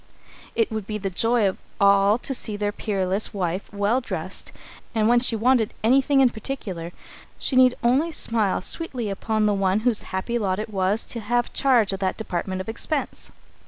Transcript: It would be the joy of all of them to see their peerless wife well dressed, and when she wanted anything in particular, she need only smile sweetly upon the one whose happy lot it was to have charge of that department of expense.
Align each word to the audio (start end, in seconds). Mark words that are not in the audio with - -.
It 0.55 0.71
would 0.71 0.87
be 0.87 0.97
the 0.97 1.11
joy 1.11 1.47
of 1.47 1.59
all 1.79 2.15
of 2.15 2.21
them 2.21 2.25
to 2.25 2.33
see 2.33 2.57
their 2.57 2.71
peerless 2.71 3.35
wife 3.35 3.71
well 3.71 4.01
dressed, 4.01 4.51
and 4.95 5.07
when 5.07 5.19
she 5.19 5.35
wanted 5.35 5.75
anything 5.83 6.21
in 6.21 6.31
particular, 6.31 6.91
she 7.37 7.55
need 7.55 7.75
only 7.83 8.11
smile 8.11 8.61
sweetly 8.63 9.11
upon 9.11 9.45
the 9.45 9.53
one 9.53 9.81
whose 9.81 10.01
happy 10.09 10.39
lot 10.39 10.57
it 10.57 10.69
was 10.73 11.03
to 11.03 11.19
have 11.19 11.53
charge 11.53 11.93
of 11.93 11.99
that 11.99 12.17
department 12.17 12.61
of 12.61 12.67
expense. 12.67 13.31